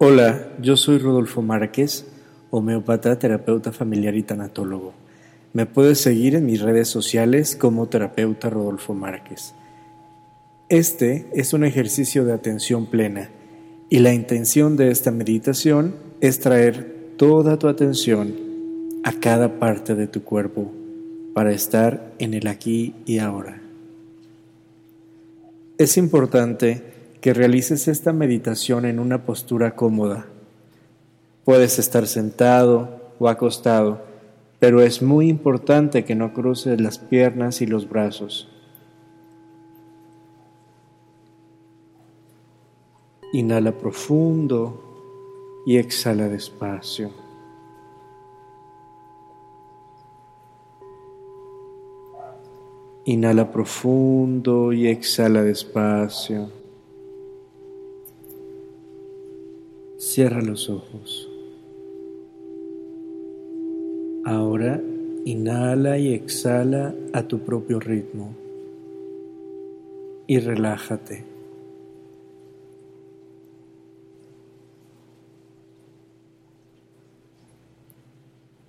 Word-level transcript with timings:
Hola, 0.00 0.52
yo 0.62 0.76
soy 0.76 0.98
Rodolfo 0.98 1.42
Márquez, 1.42 2.06
homeopata, 2.50 3.18
terapeuta 3.18 3.72
familiar 3.72 4.14
y 4.14 4.22
tanatólogo. 4.22 4.94
Me 5.52 5.66
puedes 5.66 5.98
seguir 5.98 6.36
en 6.36 6.46
mis 6.46 6.60
redes 6.60 6.86
sociales 6.86 7.56
como 7.56 7.88
terapeuta 7.88 8.48
Rodolfo 8.48 8.94
Márquez. 8.94 9.54
Este 10.68 11.26
es 11.34 11.52
un 11.52 11.64
ejercicio 11.64 12.24
de 12.24 12.32
atención 12.32 12.86
plena 12.86 13.28
y 13.90 13.98
la 13.98 14.14
intención 14.14 14.76
de 14.76 14.92
esta 14.92 15.10
meditación 15.10 15.96
es 16.20 16.38
traer 16.38 17.14
toda 17.16 17.58
tu 17.58 17.66
atención 17.66 18.36
a 19.02 19.12
cada 19.14 19.58
parte 19.58 19.96
de 19.96 20.06
tu 20.06 20.22
cuerpo 20.22 20.70
para 21.34 21.50
estar 21.50 22.14
en 22.20 22.34
el 22.34 22.46
aquí 22.46 22.94
y 23.04 23.18
ahora. 23.18 23.62
Es 25.76 25.96
importante 25.96 26.97
que 27.20 27.34
realices 27.34 27.88
esta 27.88 28.12
meditación 28.12 28.84
en 28.84 28.98
una 28.98 29.24
postura 29.24 29.74
cómoda. 29.74 30.26
Puedes 31.44 31.78
estar 31.78 32.06
sentado 32.06 33.12
o 33.18 33.28
acostado, 33.28 34.02
pero 34.58 34.82
es 34.82 35.02
muy 35.02 35.28
importante 35.28 36.04
que 36.04 36.14
no 36.14 36.32
cruces 36.32 36.80
las 36.80 36.98
piernas 36.98 37.60
y 37.60 37.66
los 37.66 37.88
brazos. 37.88 38.48
Inhala 43.32 43.72
profundo 43.76 44.82
y 45.66 45.76
exhala 45.76 46.28
despacio. 46.28 47.10
Inhala 53.04 53.50
profundo 53.50 54.72
y 54.72 54.86
exhala 54.86 55.42
despacio. 55.42 56.57
Cierra 60.18 60.42
los 60.42 60.68
ojos. 60.68 61.28
Ahora 64.24 64.82
inhala 65.24 65.96
y 65.96 66.12
exhala 66.12 66.92
a 67.12 67.22
tu 67.22 67.38
propio 67.38 67.78
ritmo 67.78 68.34
y 70.26 70.40
relájate. 70.40 71.24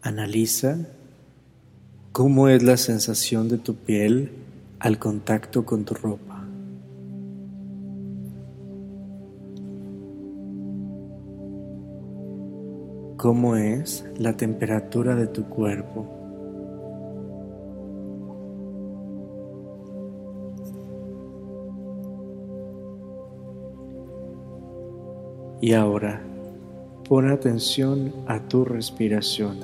Analiza 0.04 0.78
cómo 2.12 2.48
es 2.48 2.62
la 2.62 2.78
sensación 2.78 3.50
de 3.50 3.58
tu 3.58 3.74
piel 3.74 4.34
al 4.78 5.00
contacto 5.00 5.66
con 5.66 5.84
tu 5.84 5.96
ropa. 5.96 6.29
Cómo 13.20 13.58
es 13.58 14.06
la 14.18 14.38
temperatura 14.38 15.14
de 15.14 15.28
tu 15.28 15.44
cuerpo. 15.44 16.08
Y 25.60 25.74
ahora 25.74 26.22
pon 27.10 27.30
atención 27.30 28.14
a 28.26 28.40
tu 28.40 28.64
respiración. 28.64 29.58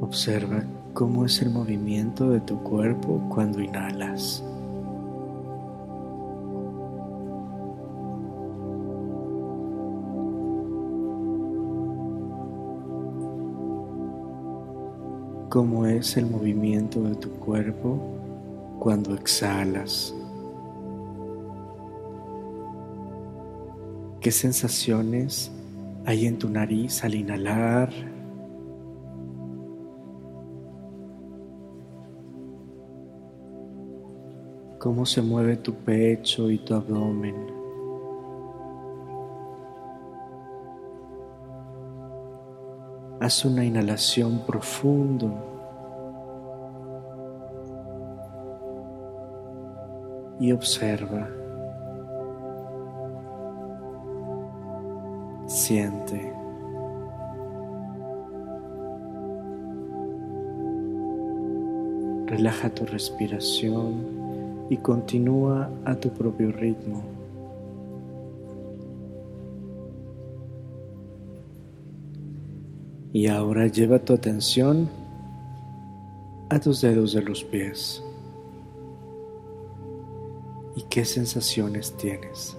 Observa 0.00 0.64
cómo 0.94 1.26
es 1.26 1.42
el 1.42 1.50
movimiento 1.50 2.30
de 2.30 2.40
tu 2.40 2.62
cuerpo 2.62 3.22
cuando 3.28 3.60
inhalas. 3.60 4.42
Cómo 15.58 15.86
es 15.86 16.16
el 16.16 16.26
movimiento 16.26 17.02
de 17.02 17.16
tu 17.16 17.30
cuerpo 17.30 17.98
cuando 18.78 19.12
exhalas. 19.16 20.14
¿Qué 24.20 24.30
sensaciones 24.30 25.50
hay 26.06 26.26
en 26.26 26.38
tu 26.38 26.48
nariz 26.48 27.02
al 27.02 27.16
inhalar? 27.16 27.90
¿Cómo 34.78 35.04
se 35.04 35.22
mueve 35.22 35.56
tu 35.56 35.74
pecho 35.74 36.52
y 36.52 36.58
tu 36.58 36.74
abdomen? 36.74 37.57
Haz 43.20 43.44
una 43.44 43.64
inhalación 43.64 44.42
profundo. 44.46 45.34
Y 50.38 50.52
observa. 50.52 51.28
Siente. 55.46 56.32
Relaja 62.26 62.70
tu 62.70 62.86
respiración 62.86 64.66
y 64.70 64.76
continúa 64.76 65.70
a 65.84 65.96
tu 65.96 66.10
propio 66.10 66.52
ritmo. 66.52 67.17
Y 73.18 73.26
ahora 73.26 73.66
lleva 73.66 73.98
tu 73.98 74.14
atención 74.14 74.88
a 76.50 76.60
tus 76.60 76.82
dedos 76.82 77.14
de 77.14 77.22
los 77.22 77.42
pies. 77.42 78.00
¿Y 80.76 80.82
qué 80.82 81.04
sensaciones 81.04 81.96
tienes? 81.96 82.56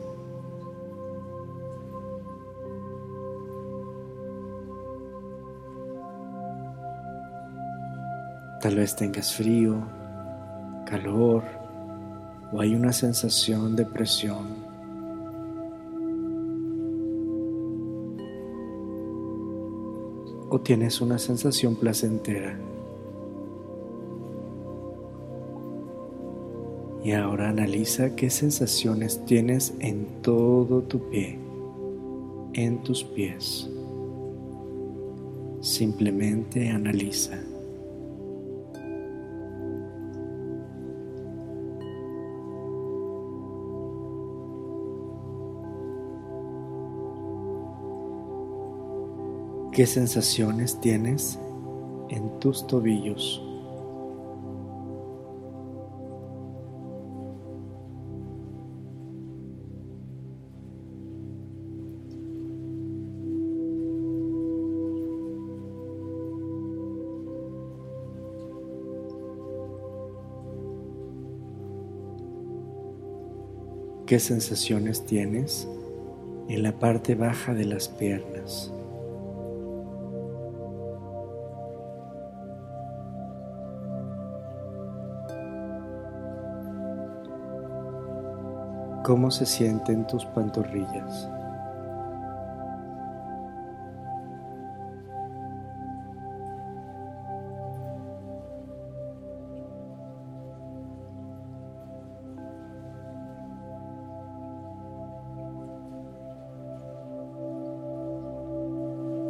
Tal 8.59 8.75
vez 8.75 8.98
tengas 8.98 9.34
frío, 9.34 9.81
calor 10.86 11.46
o 12.52 12.59
hay 12.59 12.75
una 12.75 12.92
sensación 12.92 13.78
de 13.78 13.86
presión 13.86 14.59
o 20.50 20.60
tienes 20.60 21.02
una 21.02 21.20
sensación 21.20 21.76
placentera. 21.76 22.58
Y 27.04 27.12
ahora 27.12 27.50
analiza 27.50 28.16
qué 28.16 28.30
sensaciones 28.30 29.26
tienes 29.26 29.74
en 29.80 30.06
todo 30.22 30.82
tu 30.82 31.10
pie, 31.10 31.40
en 32.54 32.84
tus 32.84 33.04
pies. 33.04 33.70
Simplemente 35.62 36.70
analiza. 36.70 37.40
¿Qué 49.80 49.88
sensaciones 49.88 50.82
tienes 50.82 51.40
en 52.10 52.38
tus 52.42 52.68
tobillos? 52.68 53.42
¿Qué 74.06 74.20
sensaciones 74.20 75.06
tienes 75.06 75.70
en 76.50 76.64
la 76.64 76.78
parte 76.78 77.16
baja 77.16 77.54
de 77.54 77.64
las 77.64 77.88
piernas? 77.88 78.74
cómo 89.04 89.31
se 89.31 89.46
sienten 89.46 90.06
tus 90.07 90.25
pantorrillas. 90.25 91.30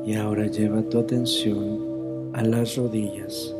Y 0.06 0.16
ahora 0.16 0.48
lleva 0.48 0.81
tu 0.81 1.00
atención 1.00 2.31
a 2.33 2.42
las 2.42 2.75
rodillas, 2.75 3.54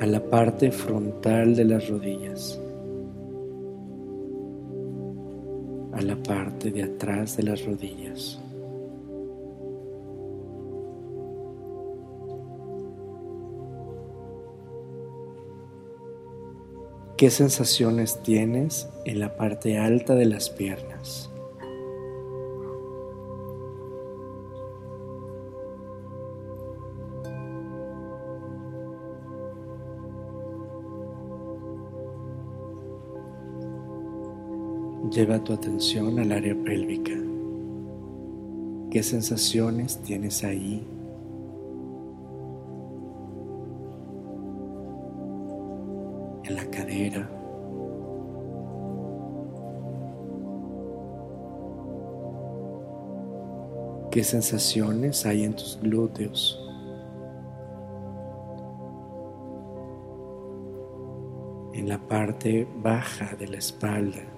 a 0.00 0.06
la 0.06 0.20
parte 0.20 0.70
frontal 0.70 1.56
de 1.56 1.64
las 1.64 1.88
rodillas. 1.88 2.60
A 5.96 6.02
la 6.02 6.16
parte 6.16 6.70
de 6.70 6.82
atrás 6.82 7.38
de 7.38 7.42
las 7.44 7.64
rodillas. 7.64 8.38
¿Qué 17.16 17.30
sensaciones 17.30 18.22
tienes 18.22 18.90
en 19.06 19.20
la 19.20 19.38
parte 19.38 19.78
alta 19.78 20.14
de 20.14 20.26
las 20.26 20.50
piernas? 20.50 21.30
Lleva 35.16 35.42
tu 35.42 35.54
atención 35.54 36.18
al 36.18 36.30
área 36.30 36.54
pélvica. 36.54 37.14
¿Qué 38.90 39.02
sensaciones 39.02 39.96
tienes 40.02 40.44
ahí? 40.44 40.86
En 46.44 46.54
la 46.54 46.66
cadera. 46.66 47.30
¿Qué 54.10 54.22
sensaciones 54.22 55.24
hay 55.24 55.44
en 55.44 55.56
tus 55.56 55.80
glúteos? 55.80 56.62
En 61.72 61.88
la 61.88 62.06
parte 62.06 62.68
baja 62.82 63.34
de 63.34 63.48
la 63.48 63.56
espalda. 63.56 64.35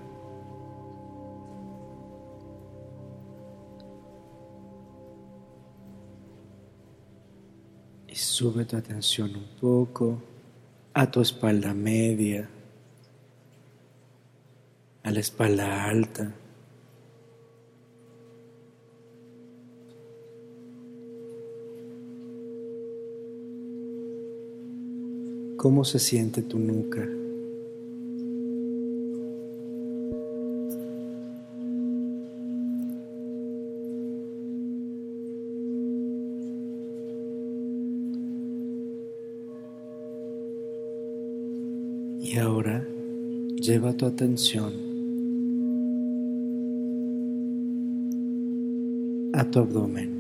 Sube 8.39 8.65
tu 8.65 8.77
atención 8.77 9.35
un 9.35 9.49
poco 9.61 10.23
a 10.95 11.11
tu 11.11 11.21
espalda 11.21 11.75
media, 11.75 12.49
a 15.03 15.11
la 15.11 15.19
espalda 15.19 15.87
alta. 15.87 16.33
¿Cómo 25.57 25.85
se 25.85 25.99
siente 25.99 26.43
tu 26.43 26.61
nuca? 26.61 27.18
Y 42.21 42.37
ahora 42.39 42.85
lleva 43.61 43.93
tu 43.93 44.07
atención 44.07 44.73
a 49.33 49.45
tu 49.45 49.61
abdomen. 49.61 50.19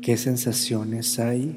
¿Qué 0.00 0.16
sensaciones 0.16 1.18
hay 1.18 1.56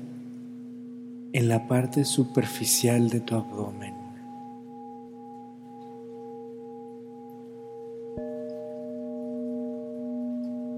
en 1.33 1.47
la 1.47 1.67
parte 1.67 2.05
superficial 2.05 3.09
de 3.09 3.19
tu 3.19 3.35
abdomen? 3.35 3.93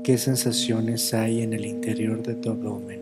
¿Qué 0.03 0.17
sensaciones 0.17 1.13
hay 1.13 1.41
en 1.41 1.53
el 1.53 1.65
interior 1.65 2.23
de 2.23 2.35
tu 2.35 2.49
abdomen? 2.49 3.00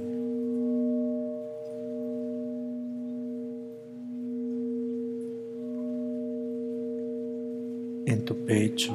Tu 8.30 8.36
pecho. 8.46 8.94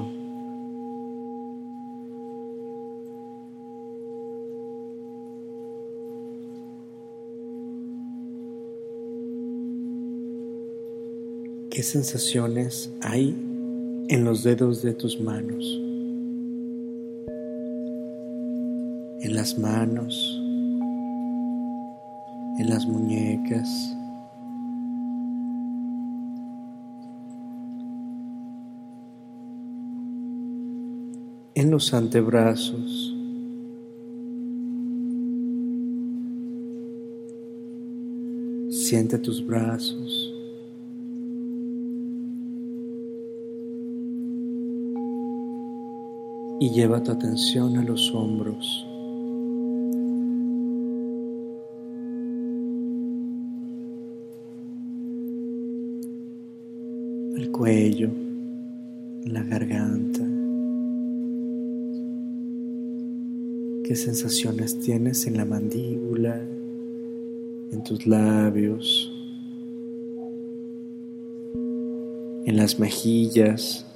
¿Qué 11.68 11.82
sensaciones 11.82 12.92
hay 13.00 13.36
en 14.08 14.24
los 14.24 14.44
dedos 14.44 14.82
de 14.82 14.94
tus 14.94 15.20
manos? 15.20 15.64
En 19.20 19.34
las 19.34 19.58
manos, 19.58 20.40
en 22.60 22.70
las 22.70 22.86
muñecas. 22.86 23.96
En 31.54 31.70
los 31.70 31.94
antebrazos. 31.94 33.14
Siente 38.70 39.18
tus 39.18 39.44
brazos. 39.46 40.32
Y 46.60 46.70
lleva 46.70 47.02
tu 47.02 47.12
atención 47.12 47.76
a 47.76 47.84
los 47.84 48.12
hombros. 48.14 48.86
Al 57.36 57.50
cuello, 57.50 58.10
la 59.24 59.42
garganta. 59.42 60.23
Qué 63.84 63.94
sensaciones 63.94 64.80
tienes 64.80 65.26
en 65.26 65.36
la 65.36 65.44
mandíbula, 65.44 66.36
en 66.36 67.84
tus 67.84 68.06
labios, 68.06 69.12
en 72.46 72.56
las 72.56 72.78
mejillas. 72.78 73.86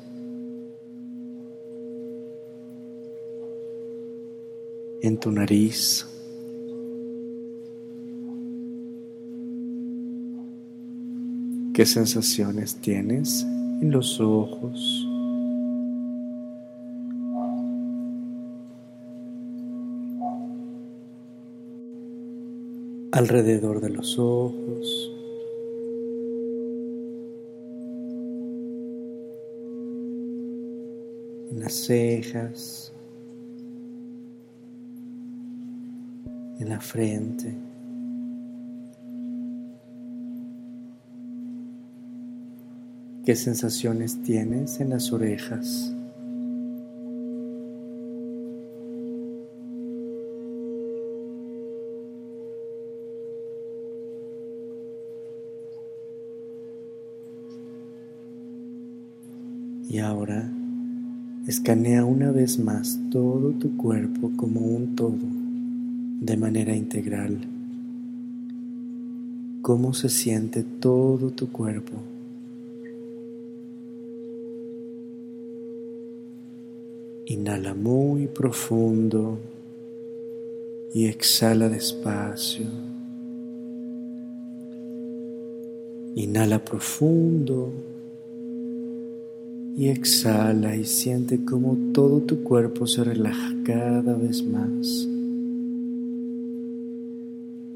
en 5.00 5.18
tu 5.18 5.30
nariz. 5.30 6.07
¿Qué 11.75 11.87
sensaciones 11.87 12.76
tienes 12.76 13.45
en 13.80 13.92
los 13.92 14.21
ojos? 14.21 15.07
Alrededor 23.18 23.80
de 23.80 23.90
los 23.90 24.16
ojos. 24.16 25.12
En 31.50 31.58
las 31.58 31.72
cejas, 31.72 32.92
en 36.60 36.68
la 36.68 36.80
frente. 36.80 37.58
¿Qué 43.25 43.34
sensaciones 43.34 44.22
tienes 44.22 44.78
en 44.78 44.90
las 44.90 45.12
orejas? 45.12 45.92
Y 59.88 60.00
ahora 60.00 60.52
escanea 61.49 62.05
una 62.05 62.31
vez 62.31 62.59
más 62.59 63.00
todo 63.11 63.52
tu 63.52 63.75
cuerpo 63.78 64.31
como 64.37 64.61
un 64.61 64.95
todo, 64.95 65.17
de 66.21 66.37
manera 66.37 66.76
integral. 66.76 67.38
¿Cómo 69.62 69.95
se 69.95 70.11
siente 70.11 70.62
todo 70.62 71.31
tu 71.31 71.50
cuerpo? 71.50 71.95
Inhala 77.25 77.73
muy 77.73 78.26
profundo 78.26 79.38
y 80.93 81.07
exhala 81.07 81.71
despacio. 81.71 82.67
Inhala 86.14 86.62
profundo 86.62 87.73
y 89.78 89.90
exhala 89.90 90.75
y 90.75 90.85
siente 90.85 91.44
como 91.44 91.92
todo 91.92 92.20
tu 92.23 92.42
cuerpo 92.42 92.85
se 92.85 93.04
relaja 93.04 93.54
cada 93.64 94.12
vez 94.14 94.44
más. 94.44 95.06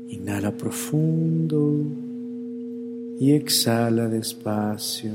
Inhala 0.09 0.51
profundo 0.51 1.77
y 3.21 3.31
exhala 3.31 4.09
despacio. 4.09 5.13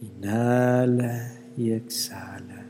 Inhala 0.00 1.34
y 1.58 1.72
exhala. 1.72 2.64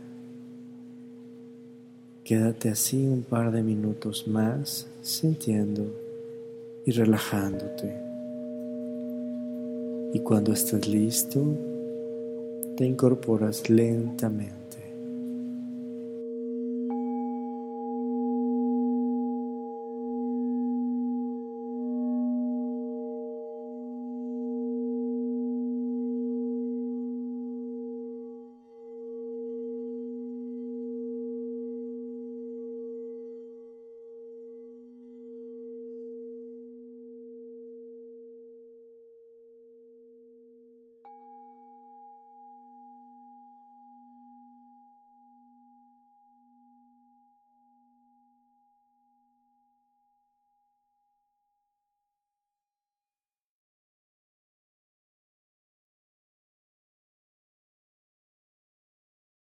Quédate 2.24 2.70
así 2.70 3.06
un 3.06 3.22
par 3.22 3.52
de 3.52 3.62
minutos 3.62 4.26
más 4.26 4.88
sintiendo 5.02 5.86
y 6.84 6.90
relajándote. 6.90 8.11
Y 10.12 10.20
cuando 10.20 10.52
estés 10.52 10.86
listo, 10.88 11.42
te 12.76 12.84
incorporas 12.84 13.68
lentamente. 13.70 14.61